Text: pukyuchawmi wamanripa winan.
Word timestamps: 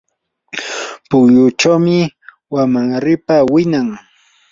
pukyuchawmi 1.09 1.97
wamanripa 2.53 3.35
winan. 3.51 3.87